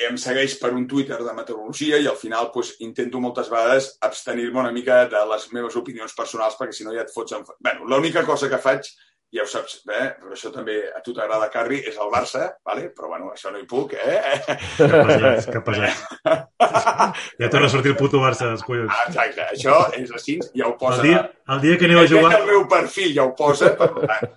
[0.08, 4.62] em segueix per un Twitter de meteorologia i al final pues, intento moltes vegades abstenir-me
[4.62, 7.44] una mica de les meves opinions personals perquè si no ja et fots en...
[7.60, 8.88] Bueno, l'única cosa que faig
[9.30, 10.06] ja ho saps, eh?
[10.18, 12.88] però això també a tu t'agrada, Carri, és el Barça, vale?
[12.96, 14.40] però bueno, això no hi puc, eh?
[14.80, 17.20] Que pesat, que pesat.
[17.40, 18.90] Ja torna a sortir el puto Barça dels collons.
[18.90, 21.04] Ah, exacte, això és així, ja ho posa.
[21.04, 21.22] El dia,
[21.54, 22.32] el dia que aneu a jugar...
[22.40, 24.34] El meu perfil ja ho posa, per tant.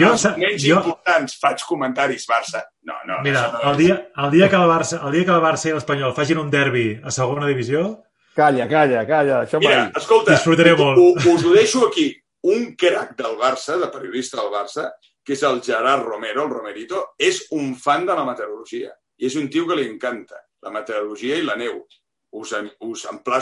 [0.00, 0.80] Jo, els menys jo...
[0.80, 2.64] importants faig comentaris Barça.
[2.88, 5.44] No, no, Mira, no el, dia, el, dia que el, Barça, el dia que el
[5.44, 8.00] Barça i l'Espanyol facin un derbi a segona divisió...
[8.32, 9.42] Calla, calla, calla.
[9.44, 10.38] Això Mira, escolta,
[10.80, 11.26] molt.
[11.28, 12.08] Us ho deixo aquí
[12.42, 14.88] un crac del Barça, de periodista del Barça,
[15.22, 18.90] que és el Gerard Romero, el Romerito, és un fan de la meteorologia.
[19.22, 21.84] I és un tio que li encanta la meteorologia i la neu.
[22.32, 23.30] Us, us emplaço